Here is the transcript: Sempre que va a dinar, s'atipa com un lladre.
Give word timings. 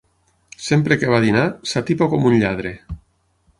Sempre 0.67 0.97
que 1.03 1.11
va 1.11 1.19
a 1.19 1.25
dinar, 1.27 1.45
s'atipa 1.73 2.09
com 2.15 2.27
un 2.33 2.41
lladre. 2.45 2.75